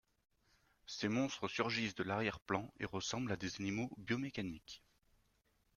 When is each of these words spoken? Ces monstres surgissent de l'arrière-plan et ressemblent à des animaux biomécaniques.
Ces 0.87 1.07
monstres 1.09 1.47
surgissent 1.47 1.93
de 1.93 2.01
l'arrière-plan 2.01 2.73
et 2.79 2.85
ressemblent 2.85 3.33
à 3.33 3.35
des 3.37 3.57
animaux 3.59 3.91
biomécaniques. 3.99 4.81